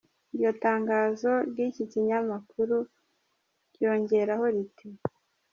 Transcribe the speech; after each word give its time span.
Iryo 0.33 0.51
tangazo 0.63 1.31
ry'iki 1.49 1.83
kinyamakuru 1.91 2.77
ryongeraho 3.73 4.45
riti:. 4.55 4.87